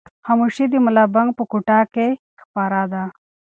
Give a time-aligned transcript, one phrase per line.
[0.25, 2.07] خاموشي د ملا بانګ په کوټه کې
[2.43, 3.03] خپره ده.